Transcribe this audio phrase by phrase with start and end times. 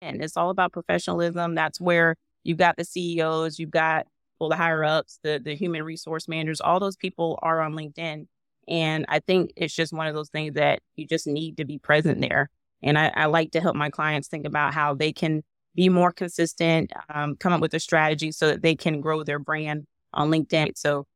[0.00, 1.54] And it's all about professionalism.
[1.54, 4.06] That's where you've got the CEOs, you've got
[4.38, 8.26] well, the higher ups, the the human resource managers, all those people are on LinkedIn.
[8.68, 11.78] And I think it's just one of those things that you just need to be
[11.78, 12.50] present there.
[12.82, 15.42] And I, I like to help my clients think about how they can
[15.74, 19.38] be more consistent, um, come up with a strategy so that they can grow their
[19.38, 20.76] brand on LinkedIn.
[20.76, 21.06] So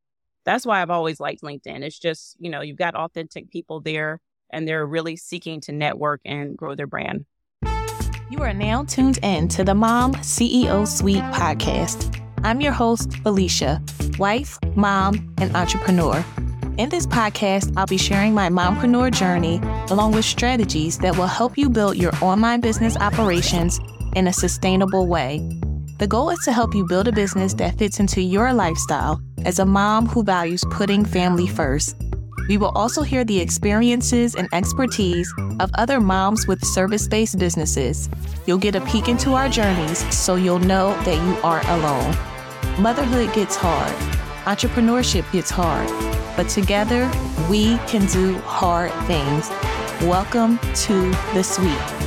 [0.44, 1.82] that's why I've always liked LinkedIn.
[1.82, 4.20] It's just, you know, you've got authentic people there
[4.50, 7.26] and they're really seeking to network and grow their brand.
[8.32, 12.18] You are now tuned in to the Mom CEO Suite podcast.
[12.42, 13.82] I'm your host, Felicia,
[14.18, 16.24] wife, mom, and entrepreneur.
[16.78, 19.60] In this podcast, I'll be sharing my mompreneur journey
[19.90, 23.78] along with strategies that will help you build your online business operations
[24.16, 25.46] in a sustainable way.
[25.98, 29.58] The goal is to help you build a business that fits into your lifestyle as
[29.58, 31.96] a mom who values putting family first.
[32.48, 38.08] We will also hear the experiences and expertise of other moms with service based businesses.
[38.46, 42.16] You'll get a peek into our journeys so you'll know that you aren't alone.
[42.82, 43.92] Motherhood gets hard,
[44.44, 45.88] entrepreneurship gets hard,
[46.36, 47.10] but together
[47.48, 49.48] we can do hard things.
[50.02, 52.01] Welcome to the suite.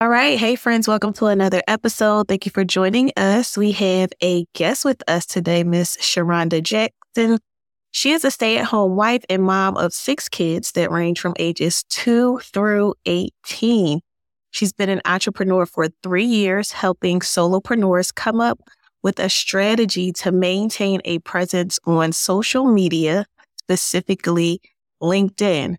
[0.00, 0.38] All right.
[0.38, 0.86] Hey, friends.
[0.86, 2.28] Welcome to another episode.
[2.28, 3.56] Thank you for joining us.
[3.58, 7.40] We have a guest with us today, Miss Sharonda Jackson.
[7.90, 11.34] She is a stay at home wife and mom of six kids that range from
[11.40, 13.98] ages two through 18.
[14.52, 18.60] She's been an entrepreneur for three years, helping solopreneurs come up
[19.02, 23.26] with a strategy to maintain a presence on social media,
[23.56, 24.60] specifically
[25.02, 25.74] LinkedIn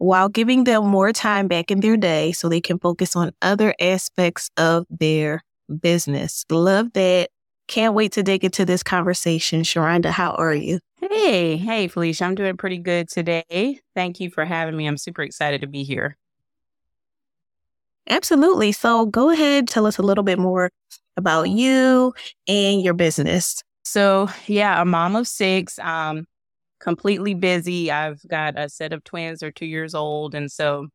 [0.00, 3.74] while giving them more time back in their day so they can focus on other
[3.78, 5.44] aspects of their
[5.80, 6.46] business.
[6.50, 7.28] Love that.
[7.68, 9.60] Can't wait to dig into this conversation.
[9.60, 10.80] Sharonda, how are you?
[10.96, 12.24] Hey, hey, Felicia.
[12.24, 13.80] I'm doing pretty good today.
[13.94, 14.86] Thank you for having me.
[14.86, 16.16] I'm super excited to be here.
[18.08, 18.72] Absolutely.
[18.72, 20.70] So go ahead, tell us a little bit more
[21.18, 22.14] about you
[22.48, 23.62] and your business.
[23.84, 25.78] So, yeah, a mom of six.
[25.78, 26.26] Um,
[26.80, 27.90] completely busy.
[27.90, 30.34] I've got a set of twins, they're two years old.
[30.34, 30.88] And so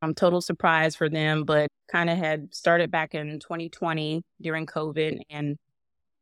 [0.00, 5.20] I'm total surprise for them, but kind of had started back in 2020 during COVID
[5.30, 5.56] and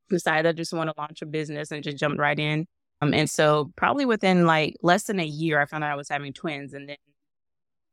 [0.08, 2.66] decided I just want to launch a business and just jumped right in.
[3.00, 6.08] Um, and so probably within like less than a year, I found out I was
[6.08, 6.74] having twins.
[6.74, 6.96] And then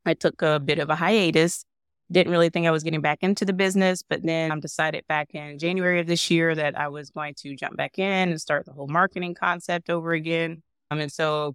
[0.04, 1.64] I took a bit of a hiatus.
[2.10, 5.34] Didn't really think I was getting back into the business, but then I decided back
[5.34, 8.64] in January of this year that I was going to jump back in and start
[8.64, 10.62] the whole marketing concept over again.
[10.90, 11.54] Um, and so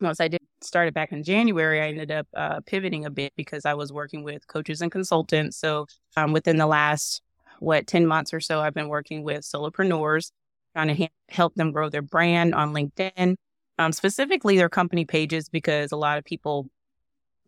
[0.00, 3.64] once I did started back in January, I ended up uh, pivoting a bit because
[3.64, 5.56] I was working with coaches and consultants.
[5.56, 5.86] So
[6.16, 7.22] um, within the last
[7.60, 10.30] what ten months or so, I've been working with solopreneurs,
[10.74, 13.36] trying to ha- help them grow their brand on LinkedIn,
[13.78, 16.68] um, specifically their company pages, because a lot of people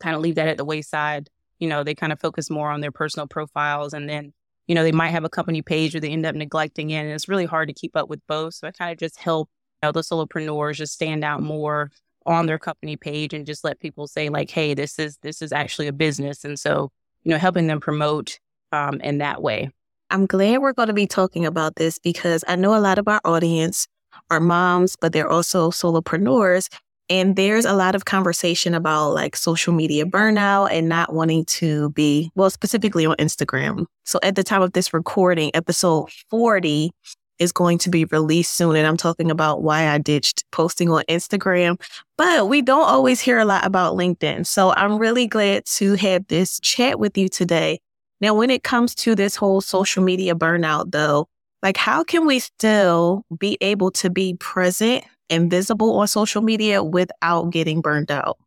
[0.00, 1.28] kind of leave that at the wayside.
[1.59, 4.32] You know, they kind of focus more on their personal profiles, and then
[4.66, 7.10] you know they might have a company page or they end up neglecting it, and
[7.10, 8.54] it's really hard to keep up with both.
[8.54, 9.48] So I kind of just help
[9.82, 11.91] know, the solopreneurs just stand out more
[12.26, 15.52] on their company page and just let people say like, hey, this is this is
[15.52, 16.44] actually a business.
[16.44, 16.91] And so,
[17.22, 18.38] you know, helping them promote
[18.72, 19.70] um, in that way.
[20.10, 23.06] I'm glad we're going to be talking about this because I know a lot of
[23.08, 23.86] our audience
[24.30, 26.68] are moms, but they're also solopreneurs.
[27.08, 31.91] And there's a lot of conversation about like social media burnout and not wanting to
[31.91, 33.86] be, well, specifically on Instagram.
[34.04, 36.92] So at the time of this recording, episode 40
[37.41, 38.77] is going to be released soon.
[38.77, 41.81] And I'm talking about why I ditched posting on Instagram.
[42.17, 44.47] But we don't always hear a lot about LinkedIn.
[44.47, 47.81] So I'm really glad to have this chat with you today.
[48.21, 51.27] Now, when it comes to this whole social media burnout, though,
[51.62, 56.84] like how can we still be able to be present and visible on social media
[56.84, 58.39] without getting burned out?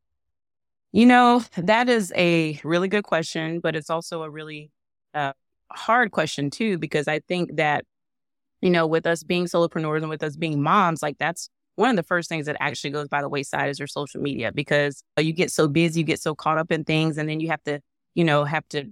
[0.92, 4.70] You know, that is a really good question, but it's also a really
[5.16, 5.34] uh,
[5.72, 7.86] hard question too, because I think that
[8.63, 11.97] you know, with us being solopreneurs and with us being moms, like that's one of
[11.97, 15.34] the first things that actually goes by the wayside is your social media because you
[15.34, 17.81] get so busy, you get so caught up in things, and then you have to,
[18.15, 18.86] you know, have to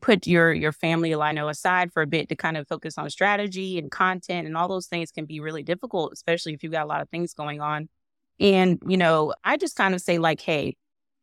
[0.00, 3.10] put your your family, I know, aside for a bit to kind of focus on
[3.10, 6.84] strategy and content, and all those things can be really difficult, especially if you've got
[6.84, 7.90] a lot of things going on.
[8.40, 10.78] And you know, I just kind of say like, hey,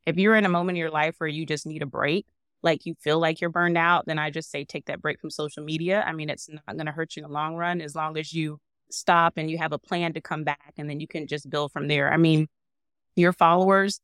[0.06, 2.28] if you're in a moment in your life where you just need a break,
[2.66, 5.30] like you feel like you're burned out, then I just say take that break from
[5.30, 6.04] social media.
[6.06, 8.34] I mean, it's not going to hurt you in the long run as long as
[8.34, 8.60] you
[8.90, 11.72] stop and you have a plan to come back and then you can just build
[11.72, 12.12] from there.
[12.12, 12.48] I mean,
[13.16, 14.02] your followers,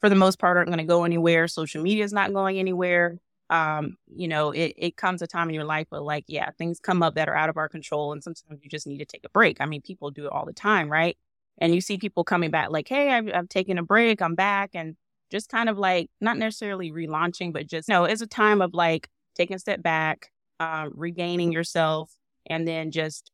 [0.00, 1.48] for the most part, aren't going to go anywhere.
[1.48, 3.18] Social media is not going anywhere.
[3.48, 6.78] Um, you know, it, it comes a time in your life, but like, yeah, things
[6.78, 8.12] come up that are out of our control.
[8.12, 9.60] And sometimes you just need to take a break.
[9.60, 11.16] I mean, people do it all the time, right?
[11.58, 14.70] And you see people coming back like, hey, I've, I've taken a break, I'm back.
[14.74, 14.96] And
[15.30, 18.74] just kind of like not necessarily relaunching, but just, you know, it's a time of
[18.74, 20.30] like taking a step back,
[20.60, 22.12] uh, regaining yourself,
[22.46, 23.30] and then just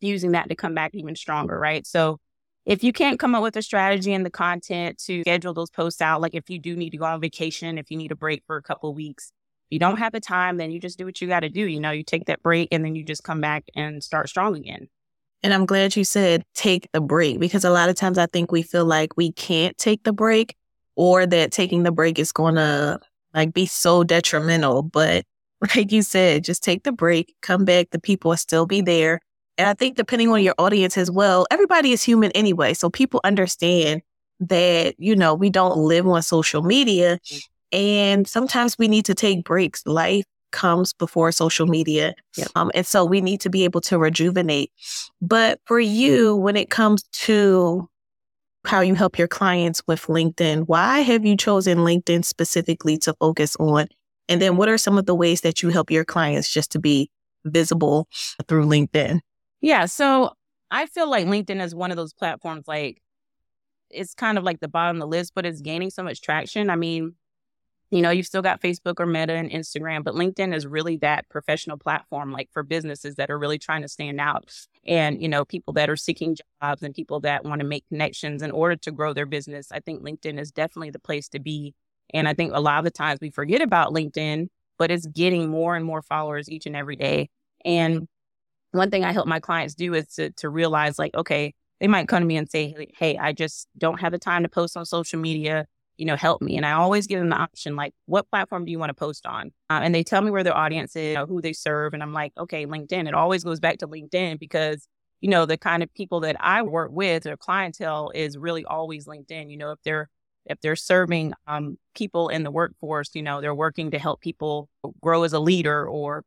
[0.00, 1.86] using that to come back even stronger, right?
[1.86, 2.18] So
[2.66, 6.00] if you can't come up with a strategy and the content to schedule those posts
[6.00, 8.42] out, like if you do need to go on vacation, if you need a break
[8.46, 9.32] for a couple weeks,
[9.70, 11.66] you don't have the time, then you just do what you got to do.
[11.66, 14.56] You know, you take that break and then you just come back and start strong
[14.56, 14.88] again.
[15.42, 18.52] And I'm glad you said take the break because a lot of times I think
[18.52, 20.54] we feel like we can't take the break
[20.96, 22.98] or that taking the break is going to
[23.34, 24.82] like be so detrimental.
[24.82, 25.24] But
[25.76, 29.20] like you said, just take the break, come back, the people will still be there.
[29.58, 32.72] And I think depending on your audience as well, everybody is human anyway.
[32.72, 34.00] So people understand
[34.40, 37.18] that, you know, we don't live on social media
[37.72, 39.86] and sometimes we need to take breaks.
[39.86, 42.14] Life comes before social media.
[42.36, 42.48] Yep.
[42.54, 44.72] Um, and so we need to be able to rejuvenate.
[45.20, 47.88] But for you, when it comes to
[48.64, 53.56] how you help your clients with LinkedIn, why have you chosen LinkedIn specifically to focus
[53.58, 53.88] on?
[54.28, 56.78] And then what are some of the ways that you help your clients just to
[56.78, 57.10] be
[57.44, 58.06] visible
[58.46, 59.20] through LinkedIn?
[59.60, 59.86] Yeah.
[59.86, 60.32] So
[60.70, 63.02] I feel like LinkedIn is one of those platforms like
[63.90, 66.70] it's kind of like the bottom of the list, but it's gaining so much traction.
[66.70, 67.14] I mean,
[67.90, 71.28] you know, you've still got Facebook or Meta and Instagram, but LinkedIn is really that
[71.28, 74.52] professional platform, like for businesses that are really trying to stand out
[74.86, 78.42] and, you know, people that are seeking jobs and people that want to make connections
[78.42, 79.72] in order to grow their business.
[79.72, 81.74] I think LinkedIn is definitely the place to be.
[82.14, 84.48] And I think a lot of the times we forget about LinkedIn,
[84.78, 87.28] but it's getting more and more followers each and every day.
[87.64, 88.06] And
[88.70, 92.06] one thing I help my clients do is to, to realize like, okay, they might
[92.06, 94.84] come to me and say, Hey, I just don't have the time to post on
[94.84, 95.66] social media
[96.00, 96.56] you know, help me.
[96.56, 99.26] And I always give them the option, like, what platform do you want to post
[99.26, 99.52] on?
[99.68, 101.92] Uh, and they tell me where their audience is, you know, who they serve.
[101.92, 103.06] And I'm like, okay, LinkedIn.
[103.06, 104.88] It always goes back to LinkedIn because,
[105.20, 109.04] you know, the kind of people that I work with or clientele is really always
[109.04, 109.50] LinkedIn.
[109.50, 110.08] You know, if they're
[110.46, 114.70] if they're serving um, people in the workforce, you know, they're working to help people
[115.02, 116.24] grow as a leader or,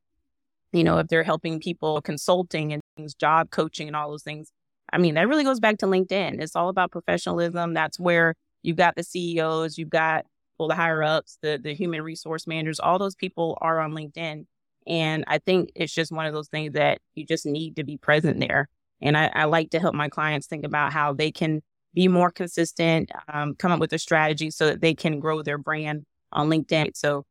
[0.72, 4.52] you know, if they're helping people consulting and things, job coaching and all those things.
[4.92, 6.40] I mean, that really goes back to LinkedIn.
[6.40, 7.74] It's all about professionalism.
[7.74, 10.26] That's where You've got the CEOs, you've got
[10.58, 14.46] well, the higher ups, the the human resource managers, all those people are on LinkedIn.
[14.86, 17.98] And I think it's just one of those things that you just need to be
[17.98, 18.70] present there.
[19.02, 21.62] And I, I like to help my clients think about how they can
[21.94, 25.58] be more consistent, um, come up with a strategy so that they can grow their
[25.58, 26.92] brand on LinkedIn.
[26.96, 27.26] So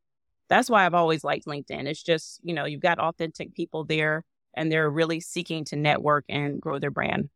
[0.48, 1.86] that's why I've always liked LinkedIn.
[1.86, 4.24] It's just, you know, you've got authentic people there
[4.54, 7.30] and they're really seeking to network and grow their brand.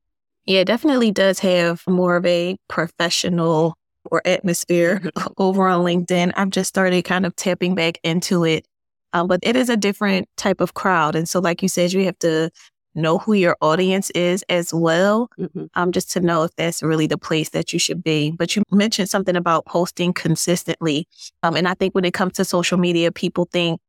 [0.44, 3.76] Yeah, it definitely does have more of a professional
[4.11, 5.03] or atmosphere
[5.38, 6.32] over on LinkedIn.
[6.37, 8.67] I've just started kind of tapping back into it.
[9.12, 11.14] Um, but it is a different type of crowd.
[11.14, 12.50] And so, like you said, you have to
[12.97, 15.67] know who your audience is as well, mm-hmm.
[15.75, 18.32] um, just to know if that's really the place that you should be.
[18.32, 21.06] But you mentioned something about posting consistently.
[21.43, 23.81] Um, and I think when it comes to social media, people think,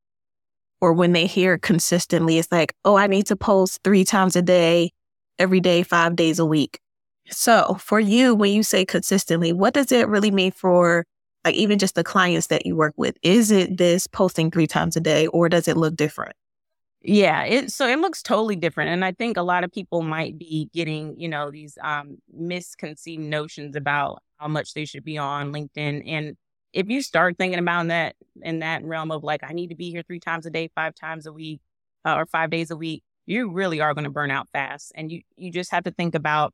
[0.82, 4.42] or when they hear consistently, it's like, oh, I need to post three times a
[4.42, 4.92] day,
[5.40, 6.80] every day, five days a week.
[7.30, 11.06] So for you, when you say consistently, what does it really mean for
[11.44, 13.18] like even just the clients that you work with?
[13.22, 16.36] Is it this posting three times a day or does it look different?
[17.02, 18.90] Yeah, it so it looks totally different.
[18.90, 23.22] And I think a lot of people might be getting, you know, these um misconceived
[23.24, 26.04] notions about how much they should be on LinkedIn.
[26.08, 26.36] And
[26.74, 29.92] if you start thinking about that in that realm of like, I need to be
[29.92, 31.62] here three times a day, five times a week,
[32.06, 34.92] uh, or five days a week, you really are going to burn out fast.
[34.96, 36.54] And you you just have to think about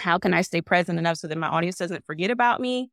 [0.00, 2.90] how can I stay present enough so that my audience doesn't forget about me,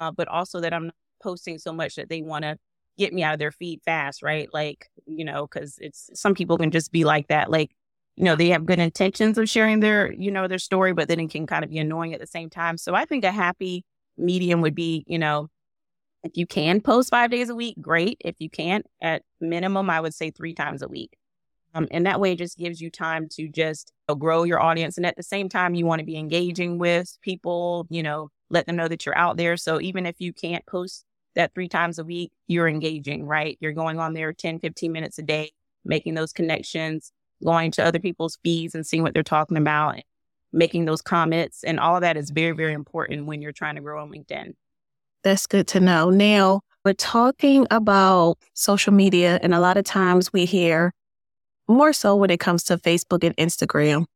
[0.00, 2.56] uh, but also that I'm not posting so much that they want to
[2.98, 4.48] get me out of their feed fast, right?
[4.52, 7.50] Like, you know, because it's some people can just be like that.
[7.50, 7.70] Like,
[8.16, 11.20] you know, they have good intentions of sharing their, you know, their story, but then
[11.20, 12.76] it can kind of be annoying at the same time.
[12.76, 13.84] So I think a happy
[14.18, 15.48] medium would be, you know,
[16.22, 18.18] if you can post five days a week, great.
[18.20, 21.16] If you can't, at minimum, I would say three times a week.
[21.74, 24.60] Um, and that way it just gives you time to just you know, grow your
[24.60, 24.96] audience.
[24.96, 28.66] And at the same time, you want to be engaging with people, you know, let
[28.66, 29.56] them know that you're out there.
[29.56, 31.04] So even if you can't post
[31.36, 33.56] that three times a week, you're engaging, right?
[33.60, 35.52] You're going on there 10, 15 minutes a day,
[35.84, 37.12] making those connections,
[37.44, 40.00] going to other people's feeds and seeing what they're talking about,
[40.52, 41.62] making those comments.
[41.62, 44.54] And all that is very, very important when you're trying to grow on LinkedIn.
[45.22, 46.10] That's good to know.
[46.10, 50.92] Now, we're talking about social media, and a lot of times we hear
[51.70, 54.06] more so when it comes to Facebook and Instagram,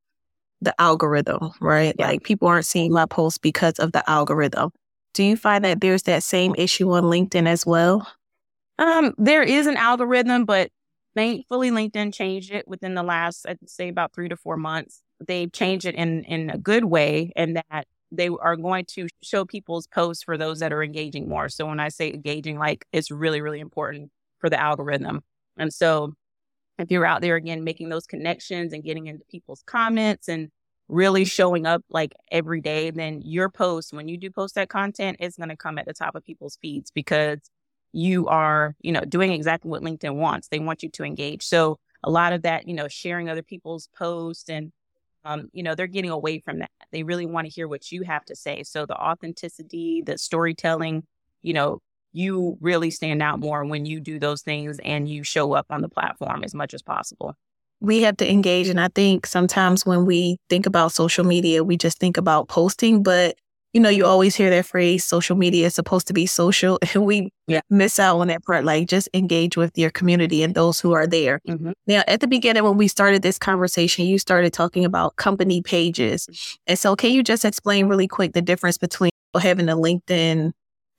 [0.60, 1.94] the algorithm, right?
[1.98, 2.08] Yeah.
[2.08, 4.70] Like people aren't seeing my posts because of the algorithm.
[5.12, 8.06] Do you find that there's that same issue on LinkedIn as well?
[8.78, 10.70] Um, there is an algorithm, but
[11.14, 15.02] thankfully LinkedIn changed it within the last, I'd say about three to four months.
[15.24, 19.44] They've changed it in in a good way, and that they are going to show
[19.44, 21.48] people's posts for those that are engaging more.
[21.48, 25.22] So when I say engaging, like it's really, really important for the algorithm.
[25.56, 26.14] And so
[26.78, 30.50] if you're out there again making those connections and getting into people's comments and
[30.88, 35.16] really showing up like every day, then your post, when you do post that content,
[35.20, 37.38] is going to come at the top of people's feeds because
[37.92, 40.48] you are, you know, doing exactly what LinkedIn wants.
[40.48, 41.44] They want you to engage.
[41.44, 44.72] So a lot of that, you know, sharing other people's posts and,
[45.24, 46.70] um, you know, they're getting away from that.
[46.92, 48.62] They really want to hear what you have to say.
[48.64, 51.04] So the authenticity, the storytelling,
[51.40, 51.80] you know,
[52.14, 55.82] you really stand out more when you do those things and you show up on
[55.82, 57.34] the platform as much as possible.
[57.80, 58.68] We have to engage.
[58.68, 63.02] And I think sometimes when we think about social media, we just think about posting,
[63.02, 63.36] but
[63.74, 66.78] you know, you always hear that phrase, social media is supposed to be social.
[66.94, 67.60] And we yeah.
[67.68, 68.64] miss out on that part.
[68.64, 71.40] Like just engage with your community and those who are there.
[71.48, 71.72] Mm-hmm.
[71.88, 76.28] Now, at the beginning, when we started this conversation, you started talking about company pages.
[76.68, 80.52] And so, can you just explain really quick the difference between having a LinkedIn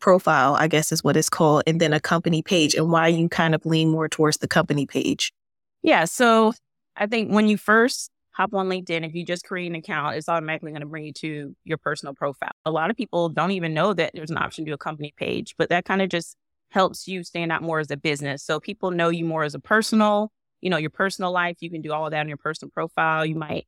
[0.05, 3.27] profile, I guess is what it's called, and then a company page and why you
[3.27, 5.33] kind of lean more towards the company page?
[5.81, 6.05] Yeah.
[6.05, 6.53] So,
[6.95, 9.05] I think when you first hop on LinkedIn.
[9.05, 12.13] If you just create an account, it's automatically going to bring you to your personal
[12.13, 12.51] profile.
[12.65, 15.55] A lot of people don't even know that there's an option to a company page,
[15.57, 16.35] but that kind of just
[16.69, 18.43] helps you stand out more as a business.
[18.43, 21.55] So people know you more as a personal, you know, your personal life.
[21.61, 23.25] You can do all that in your personal profile.
[23.25, 23.67] You might,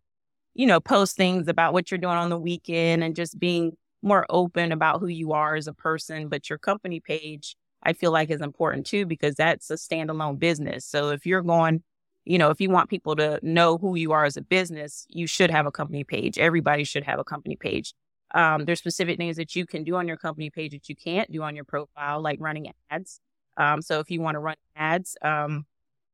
[0.53, 4.25] you know, post things about what you're doing on the weekend and just being more
[4.29, 6.29] open about who you are as a person.
[6.29, 10.85] But your company page, I feel like is important too, because that's a standalone business.
[10.85, 11.83] So if you're going
[12.27, 15.27] you know, if you want people to know who you are as a business, you
[15.27, 16.37] should have a company page.
[16.37, 17.93] Everybody should have a company page.
[18.35, 21.31] Um, there's specific things that you can do on your company page that you can't
[21.31, 23.21] do on your profile, like running ads.
[23.55, 25.65] Um, so if you want to run ads, um,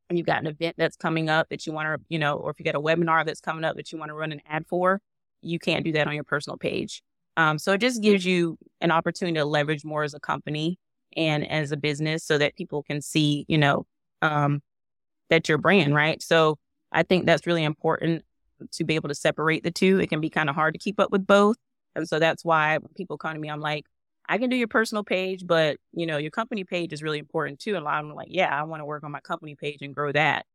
[0.08, 2.52] and you've got an event that's coming up that you want to, you know, or
[2.52, 4.68] if you got a webinar that's coming up that you want to run an ad
[4.68, 5.02] for,
[5.42, 7.02] you can't do that on your personal page.
[7.38, 10.78] Um, so it just gives you an opportunity to leverage more as a company
[11.16, 13.86] and as a business so that people can see, you know,
[14.22, 14.62] um,
[15.30, 16.22] that's your brand, right?
[16.22, 16.58] So
[16.92, 18.24] I think that's really important
[18.72, 20.00] to be able to separate the two.
[20.00, 21.58] It can be kind of hard to keep up with both.
[21.96, 23.86] And so that's why when people come to me, I'm like,
[24.28, 27.60] I can do your personal page, but you know, your company page is really important
[27.60, 27.76] too.
[27.76, 29.56] And a lot of them are like, yeah, I want to work on my company
[29.56, 30.46] page and grow that.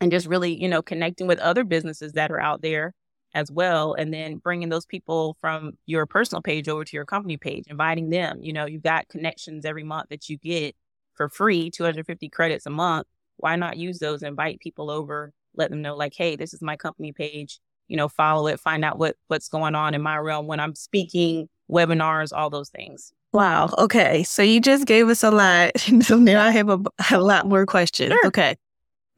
[0.00, 2.94] And just really, you know, connecting with other businesses that are out there
[3.34, 3.94] as well.
[3.94, 8.10] And then bringing those people from your personal page over to your company page, inviting
[8.10, 8.38] them.
[8.42, 10.74] You know, you've got connections every month that you get
[11.14, 13.06] for free, 250 credits a month
[13.40, 16.76] why not use those invite people over let them know like hey this is my
[16.76, 17.58] company page
[17.88, 20.74] you know follow it find out what what's going on in my realm when i'm
[20.74, 25.72] speaking webinars all those things wow okay so you just gave us a lot
[26.02, 26.78] so now i have a,
[27.10, 28.26] a lot more questions sure.
[28.26, 28.56] okay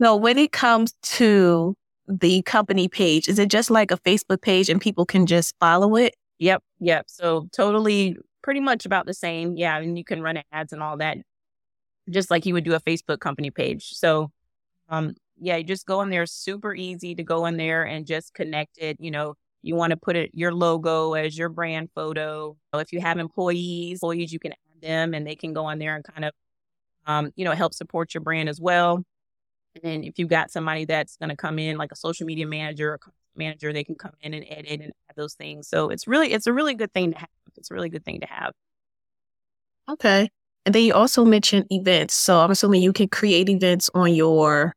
[0.00, 1.76] so when it comes to
[2.08, 5.96] the company page is it just like a facebook page and people can just follow
[5.96, 10.42] it yep yep so totally pretty much about the same yeah and you can run
[10.52, 11.16] ads and all that
[12.10, 13.90] just like you would do a Facebook company page.
[13.92, 14.30] So,
[14.88, 16.26] um, yeah, you just go in there.
[16.26, 18.96] Super easy to go in there and just connect it.
[19.00, 22.56] You know, you want to put it your logo as your brand photo.
[22.74, 25.94] If you have employees, employees, you can add them and they can go on there
[25.94, 26.32] and kind of,
[27.06, 29.04] um, you know, help support your brand as well.
[29.74, 32.46] And then if you've got somebody that's going to come in, like a social media
[32.46, 33.00] manager or
[33.34, 35.68] manager, they can come in and edit and add those things.
[35.68, 37.28] So it's really, it's a really good thing to have.
[37.56, 38.52] It's a really good thing to have.
[39.88, 40.28] Okay.
[40.64, 42.14] And then you also mentioned events.
[42.14, 44.74] So I'm assuming you can create events on your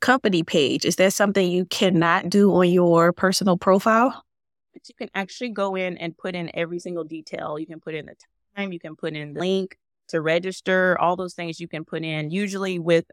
[0.00, 0.84] company page.
[0.84, 4.24] Is that something you cannot do on your personal profile?
[4.72, 7.58] But you can actually go in and put in every single detail.
[7.58, 8.16] You can put in the
[8.56, 9.78] time, you can put in the link
[10.08, 12.30] to register, all those things you can put in.
[12.30, 13.06] Usually with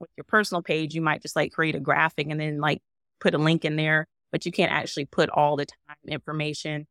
[0.00, 2.82] with your personal page, you might just like create a graphic and then like
[3.20, 6.86] put a link in there, but you can't actually put all the time information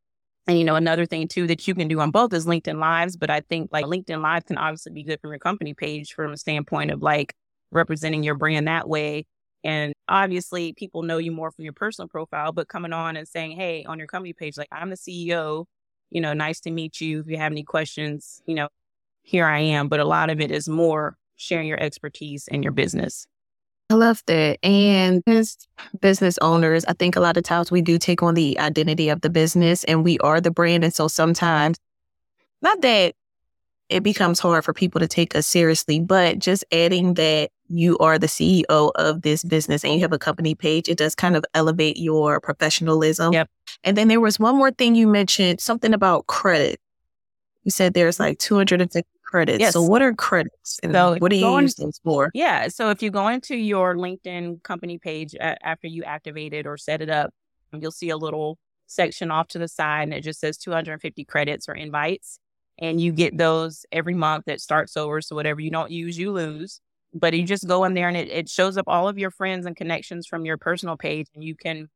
[0.47, 3.17] and you know, another thing too that you can do on both is LinkedIn Lives,
[3.17, 6.31] but I think like LinkedIn Live can obviously be good from your company page from
[6.31, 7.33] a standpoint of like
[7.69, 9.25] representing your brand that way.
[9.65, 13.57] And obviously people know you more from your personal profile, but coming on and saying,
[13.57, 15.65] Hey, on your company page, like I'm the CEO,
[16.11, 17.19] you know, nice to meet you.
[17.19, 18.69] If you have any questions, you know,
[19.23, 19.89] here I am.
[19.89, 23.25] But a lot of it is more sharing your expertise and your business.
[23.89, 24.59] I love that.
[24.63, 25.57] And as
[26.01, 29.21] business owners, I think a lot of times we do take on the identity of
[29.21, 30.83] the business and we are the brand.
[30.83, 31.77] And so sometimes,
[32.61, 33.13] not that
[33.87, 38.19] it becomes hard for people to take us seriously, but just adding that you are
[38.19, 41.45] the CEO of this business and you have a company page, it does kind of
[41.53, 43.31] elevate your professionalism.
[43.31, 43.49] Yep.
[43.85, 46.81] And then there was one more thing you mentioned, something about credit.
[47.63, 49.59] You said there's like 250 credits.
[49.59, 49.73] Yes.
[49.73, 52.31] So what are credits and so what do you use those for?
[52.33, 52.69] Yeah.
[52.69, 57.01] So if you go into your LinkedIn company page after you activate it or set
[57.01, 57.31] it up,
[57.71, 58.57] you'll see a little
[58.87, 62.39] section off to the side and it just says 250 credits or invites.
[62.79, 65.21] And you get those every month that starts over.
[65.21, 66.79] So whatever you don't use, you lose.
[67.13, 69.65] But you just go in there and it, it shows up all of your friends
[69.65, 71.89] and connections from your personal page and you can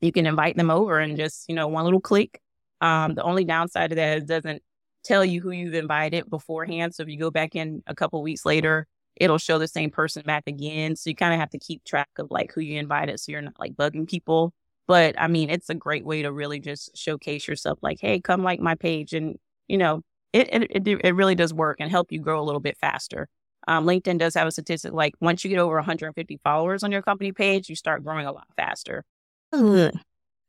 [0.00, 2.40] you can invite them over and just, you know, one little click.
[2.80, 4.62] Um, the only downside of that is it doesn't
[5.06, 6.94] tell you who you've invited beforehand.
[6.94, 8.86] So if you go back in a couple weeks later,
[9.16, 10.96] it'll show the same person back again.
[10.96, 13.42] So you kind of have to keep track of like who you invited so you're
[13.42, 14.52] not like bugging people.
[14.86, 18.42] But I mean, it's a great way to really just showcase yourself like, hey, come
[18.42, 19.14] like my page.
[19.14, 19.36] And,
[19.68, 22.60] you know, it, it, it, it really does work and help you grow a little
[22.60, 23.28] bit faster.
[23.68, 27.02] Um, LinkedIn does have a statistic like once you get over 150 followers on your
[27.02, 29.04] company page, you start growing a lot faster.
[29.52, 29.98] Mm.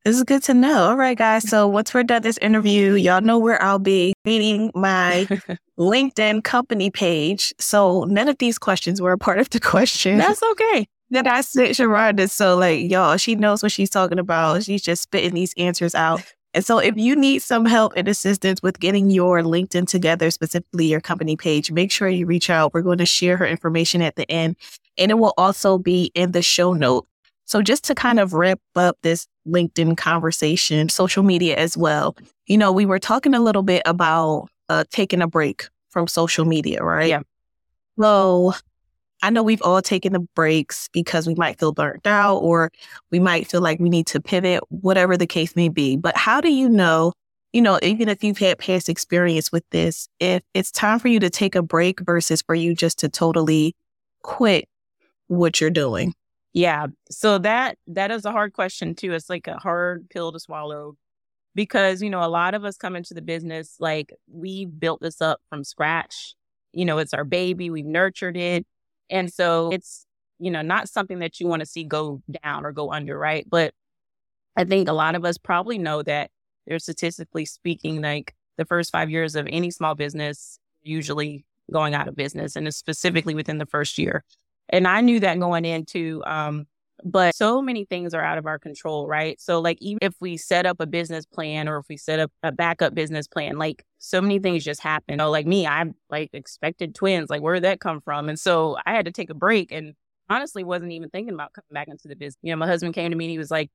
[0.07, 0.85] This is good to know.
[0.85, 1.49] All right, guys.
[1.49, 5.27] So once we're done this interview, y'all know where I'll be meeting my
[5.77, 7.53] LinkedIn company page.
[7.59, 10.17] So none of these questions were a part of the question.
[10.17, 10.87] That's okay.
[11.09, 12.29] That I sent Sharonda.
[12.29, 14.63] So like, y'all, she knows what she's talking about.
[14.63, 16.21] She's just spitting these answers out.
[16.53, 20.87] And so if you need some help and assistance with getting your LinkedIn together, specifically
[20.87, 22.73] your company page, make sure you reach out.
[22.73, 24.57] We're going to share her information at the end
[24.97, 27.07] and it will also be in the show note.
[27.47, 32.57] So just to kind of wrap up this LinkedIn conversation, social media as well, you
[32.57, 36.83] know, we were talking a little bit about uh, taking a break from social media,
[36.83, 37.07] right?
[37.07, 37.21] Yeah.
[37.99, 38.53] So
[39.23, 42.69] I know we've all taken the breaks because we might feel burnt out or
[43.11, 45.95] we might feel like we need to pivot, whatever the case may be.
[45.95, 47.13] But how do you know,
[47.53, 51.21] you know, even if you've had past experience with this, if it's time for you
[51.21, 53.73] to take a break versus for you just to totally
[54.21, 54.67] quit
[55.27, 56.13] what you're doing?
[56.57, 56.87] Yeah.
[57.11, 59.13] So that that is a hard question too.
[59.13, 60.97] It's like a hard pill to swallow
[61.55, 65.21] because, you know, a lot of us come into the business like we built this
[65.21, 66.35] up from scratch.
[66.73, 68.65] You know, it's our baby, we've nurtured it.
[69.09, 70.07] And so it's,
[70.39, 73.47] you know, not something that you want to see go down or go under, right?
[73.49, 73.73] But
[74.57, 76.31] I think a lot of us probably know that
[76.67, 82.07] there's statistically speaking, like the first five years of any small business usually going out
[82.07, 84.23] of business and it's specifically within the first year.
[84.69, 86.65] And I knew that going into, um,
[87.03, 89.39] but so many things are out of our control, right?
[89.39, 92.31] So, like, even if we set up a business plan or if we set up
[92.43, 95.13] a backup business plan, like, so many things just happen.
[95.13, 97.29] You know, like me, I like expected twins.
[97.29, 98.29] Like, where did that come from?
[98.29, 99.93] And so I had to take a break and
[100.29, 102.39] honestly wasn't even thinking about coming back into the business.
[102.41, 103.69] You know, my husband came to me and he was like,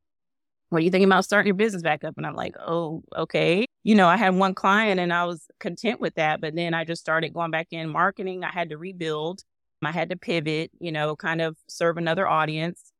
[0.68, 2.14] what are you thinking about starting your business back up?
[2.16, 3.66] And I'm like, oh, okay.
[3.84, 6.40] You know, I had one client and I was content with that.
[6.40, 8.42] But then I just started going back in marketing.
[8.42, 9.42] I had to rebuild.
[9.86, 12.92] I had to pivot, you know, kind of serve another audience.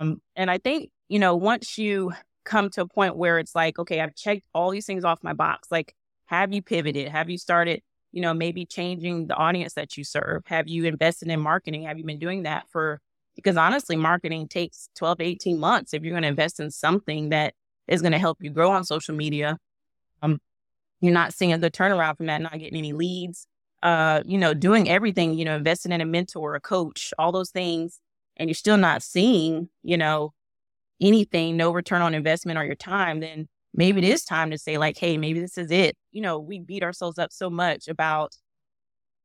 [0.00, 2.12] Um, and I think, you know, once you
[2.44, 5.32] come to a point where it's like, okay, I've checked all these things off my
[5.32, 5.94] box, like,
[6.26, 7.08] have you pivoted?
[7.08, 10.42] Have you started, you know, maybe changing the audience that you serve?
[10.46, 11.84] Have you invested in marketing?
[11.84, 13.00] Have you been doing that for,
[13.36, 17.30] because honestly, marketing takes 12 to 18 months if you're going to invest in something
[17.30, 17.54] that
[17.88, 19.58] is going to help you grow on social media.
[20.22, 20.40] Um,
[21.00, 23.46] you're not seeing a good turnaround from that, not getting any leads
[23.82, 27.50] uh, you know, doing everything, you know, investing in a mentor, a coach, all those
[27.50, 28.00] things,
[28.36, 30.32] and you're still not seeing, you know,
[31.00, 34.78] anything, no return on investment or your time, then maybe it is time to say,
[34.78, 35.96] like, hey, maybe this is it.
[36.12, 38.36] You know, we beat ourselves up so much about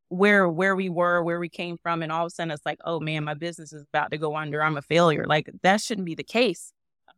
[0.10, 2.80] where where we were, where we came from, and all of a sudden it's like,
[2.86, 4.64] oh man, my business is about to go under.
[4.64, 5.26] I'm a failure.
[5.28, 6.72] Like that shouldn't be the case.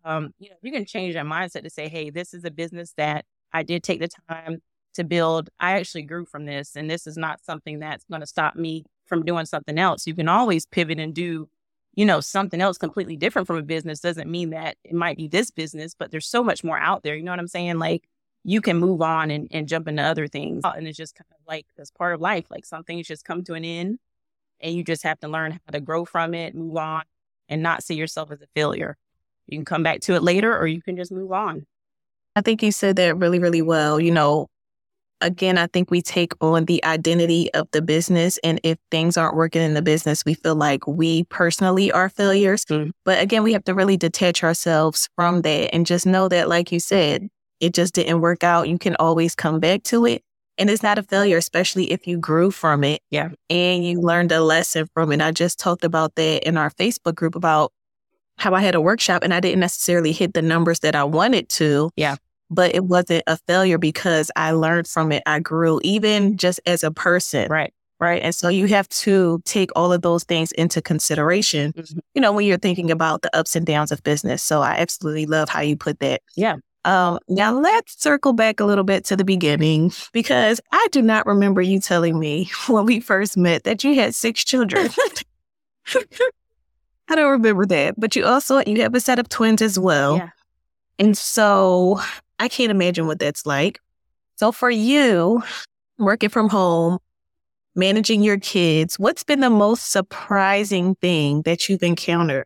[0.03, 2.93] Um, you know, you can change that mindset to say, hey, this is a business
[2.97, 4.61] that I did take the time
[4.99, 5.49] to build.
[5.59, 8.85] I actually grew from this, and this is not something that's going to stop me
[9.05, 10.05] from doing something else.
[10.05, 11.49] You can always pivot and do,
[11.95, 13.99] you know, something else completely different from a business.
[13.99, 17.15] Doesn't mean that it might be this business, but there's so much more out there.
[17.15, 17.79] You know what I'm saying?
[17.79, 18.07] Like
[18.43, 20.61] you can move on and, and jump into other things.
[20.63, 22.45] And it's just kind of like that's part of life.
[22.49, 23.99] Like some things just come to an end
[24.61, 27.03] and you just have to learn how to grow from it, move on,
[27.47, 28.97] and not see yourself as a failure.
[29.47, 31.65] You can come back to it later or you can just move on.
[32.35, 33.99] I think you said that really, really well.
[33.99, 34.47] You know,
[35.21, 38.37] again, I think we take on the identity of the business.
[38.43, 42.65] And if things aren't working in the business, we feel like we personally are failures.
[42.65, 42.91] Mm.
[43.05, 46.71] But again, we have to really detach ourselves from that and just know that, like
[46.71, 47.29] you said,
[47.59, 48.69] it just didn't work out.
[48.69, 50.23] You can always come back to it.
[50.57, 53.01] And it's not a failure, especially if you grew from it.
[53.11, 53.29] Yeah.
[53.49, 55.21] And you learned a lesson from it.
[55.21, 57.71] I just talked about that in our Facebook group about
[58.37, 61.49] how I had a workshop and I didn't necessarily hit the numbers that I wanted
[61.49, 61.91] to.
[61.95, 62.17] Yeah
[62.49, 65.23] but it wasn't a failure because I learned from it.
[65.25, 67.47] I grew even just as a person.
[67.49, 67.73] Right.
[67.99, 68.21] Right.
[68.21, 71.99] And so you have to take all of those things into consideration, mm-hmm.
[72.13, 74.41] you know, when you're thinking about the ups and downs of business.
[74.41, 76.21] So I absolutely love how you put that.
[76.37, 76.57] Yeah.
[76.85, 81.25] Um, now let's circle back a little bit to the beginning because I do not
[81.25, 84.89] remember you telling me when we first met that you had six children.
[87.09, 90.17] I don't remember that, but you also you have a set of twins as well.
[90.17, 90.29] Yeah.
[90.99, 91.99] And so
[92.39, 93.79] I can't imagine what that's like.
[94.37, 95.43] So for you,
[95.97, 96.99] working from home,
[97.75, 102.45] managing your kids, what's been the most surprising thing that you've encountered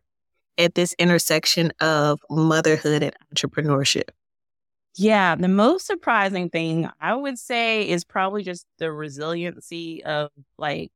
[0.58, 4.10] at this intersection of motherhood and entrepreneurship?
[4.96, 10.92] Yeah, the most surprising thing I would say is probably just the resiliency of like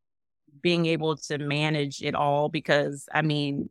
[0.62, 3.70] being able to manage it all because I mean,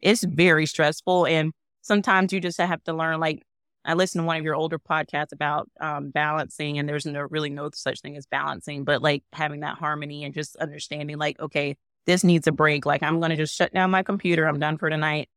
[0.00, 3.42] it's very stressful and sometimes you just have to learn like
[3.84, 7.50] I listened to one of your older podcasts about um, balancing, and there's no really
[7.50, 11.76] no such thing as balancing, but like having that harmony and just understanding, like, okay,
[12.06, 12.86] this needs a break.
[12.86, 14.46] Like, I'm going to just shut down my computer.
[14.46, 15.28] I'm done for tonight.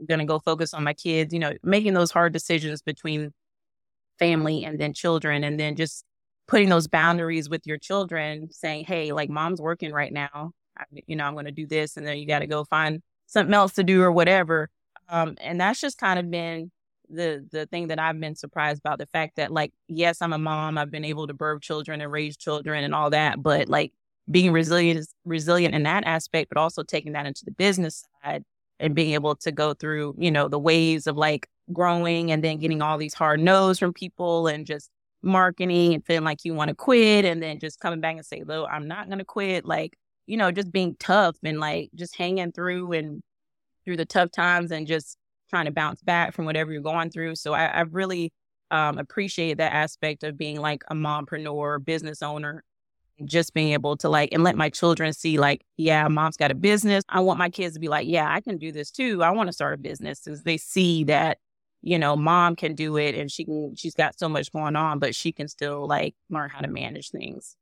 [0.00, 3.32] I'm going to go focus on my kids, you know, making those hard decisions between
[4.18, 6.04] family and then children, and then just
[6.46, 10.52] putting those boundaries with your children, saying, hey, like, mom's working right now.
[10.78, 13.02] I, you know, I'm going to do this, and then you got to go find
[13.26, 14.68] something else to do or whatever.
[15.08, 16.70] Um, and that's just kind of been
[17.08, 20.38] the the thing that I've been surprised about the fact that like yes I'm a
[20.38, 23.92] mom I've been able to birth children and raise children and all that but like
[24.30, 28.42] being resilient is resilient in that aspect but also taking that into the business side
[28.80, 32.58] and being able to go through you know the waves of like growing and then
[32.58, 34.90] getting all these hard no's from people and just
[35.22, 38.42] marketing and feeling like you want to quit and then just coming back and say
[38.44, 42.16] look I'm not going to quit like you know just being tough and like just
[42.16, 43.22] hanging through and
[43.84, 45.18] through the tough times and just
[45.50, 47.36] trying to bounce back from whatever you're going through.
[47.36, 48.32] So I, I really
[48.70, 52.64] um, appreciate that aspect of being like a mompreneur, business owner,
[53.24, 56.54] just being able to like and let my children see like, yeah, mom's got a
[56.54, 57.04] business.
[57.08, 59.22] I want my kids to be like, yeah, I can do this too.
[59.22, 61.38] I want to start a business because they see that
[61.84, 64.98] you know mom can do it and she can she's got so much going on
[64.98, 67.56] but she can still like learn how to manage things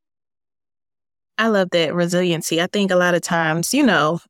[1.36, 4.20] i love that resiliency i think a lot of times you know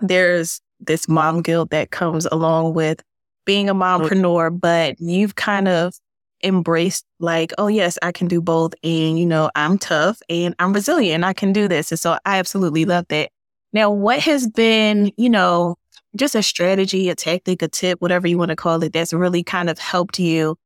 [0.00, 3.02] there's this mom guilt that comes along with
[3.44, 5.94] being a mompreneur, but you've kind of
[6.42, 8.72] embraced like, oh yes, I can do both.
[8.82, 11.24] And, you know, I'm tough and I'm resilient.
[11.24, 11.92] I can do this.
[11.92, 13.30] And so I absolutely love that.
[13.72, 15.76] Now, what has been, you know,
[16.16, 19.44] just a strategy, a tactic, a tip, whatever you want to call it, that's really
[19.44, 20.56] kind of helped you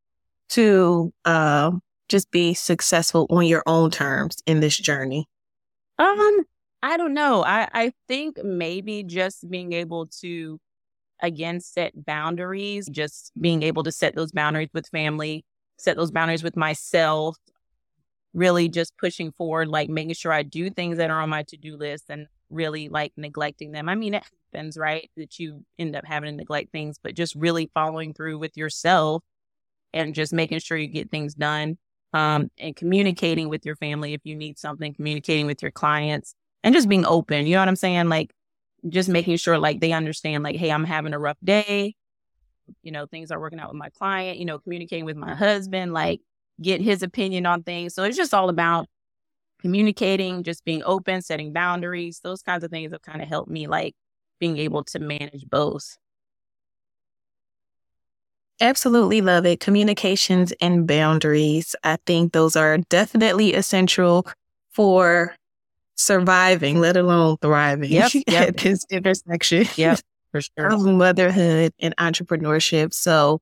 [0.51, 1.71] to uh,
[2.09, 5.27] just be successful on your own terms in this journey?
[5.99, 6.45] Um,
[6.85, 7.43] I don't know.
[7.43, 10.61] I, I think maybe just being able to,
[11.23, 15.47] again, set boundaries, just being able to set those boundaries with family,
[15.79, 17.39] set those boundaries with myself,
[18.35, 21.57] really just pushing forward, like making sure I do things that are on my to
[21.57, 23.89] do list and really like neglecting them.
[23.89, 25.11] I mean, it happens, right?
[25.17, 29.23] That you end up having to neglect things, but just really following through with yourself
[29.95, 31.79] and just making sure you get things done.
[32.13, 36.75] Um, and communicating with your family if you need something, communicating with your clients, and
[36.75, 37.47] just being open.
[37.47, 38.09] You know what I'm saying?
[38.09, 38.33] Like
[38.89, 41.95] just making sure like they understand like, hey, I'm having a rough day.
[42.83, 45.93] You know, things are working out with my client, you know, communicating with my husband,
[45.93, 46.21] like
[46.61, 47.95] get his opinion on things.
[47.95, 48.89] So it's just all about
[49.61, 52.21] communicating, just being open, setting boundaries.
[52.25, 53.95] Those kinds of things have kind of helped me like
[54.41, 55.99] being able to manage both.
[58.61, 59.61] Absolutely love it.
[59.61, 61.77] Communications and boundaries.
[61.85, 64.27] I think those are definitely essential
[64.71, 65.35] for
[65.97, 68.49] surviving, let alone thriving yep, yep.
[68.49, 69.67] at this intersection.
[69.77, 69.97] Yeah,
[70.33, 70.73] for sure.
[70.73, 72.93] Of motherhood and entrepreneurship.
[72.93, 73.41] So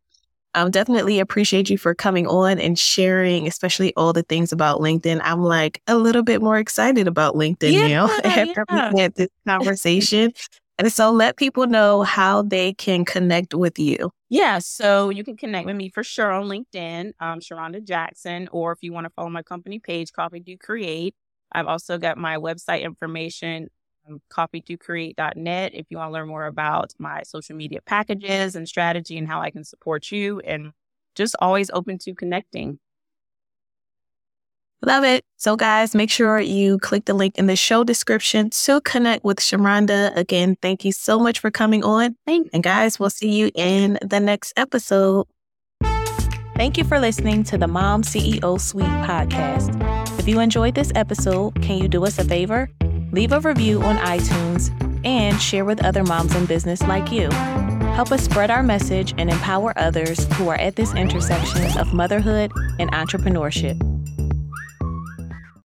[0.54, 4.80] I um, definitely appreciate you for coming on and sharing, especially all the things about
[4.80, 5.20] LinkedIn.
[5.24, 8.92] I'm like a little bit more excited about LinkedIn yeah, now after yeah.
[8.92, 10.32] we had this conversation.
[10.78, 14.10] and so let people know how they can connect with you.
[14.28, 18.72] Yeah, so you can connect with me for sure on LinkedIn, um, Sharonda Jackson, or
[18.72, 21.14] if you want to follow my company page, Coffee Do Create.
[21.52, 23.68] I've also got my website information,
[24.08, 29.18] um, coffee2create.net, if you want to learn more about my social media packages and strategy
[29.18, 30.72] and how I can support you, and
[31.14, 32.78] just always open to connecting.
[34.84, 35.24] Love it.
[35.36, 39.38] So, guys, make sure you click the link in the show description to connect with
[39.38, 40.14] Sharonda.
[40.16, 42.16] Again, thank you so much for coming on.
[42.26, 42.50] Thanks.
[42.52, 45.26] And, guys, we'll see you in the next episode.
[46.56, 49.81] Thank you for listening to the Mom CEO Suite podcast.
[50.22, 52.70] If you enjoyed this episode, can you do us a favor?
[53.10, 54.70] Leave a review on iTunes
[55.04, 57.28] and share with other moms in business like you.
[57.96, 62.52] Help us spread our message and empower others who are at this intersection of motherhood
[62.78, 63.80] and entrepreneurship.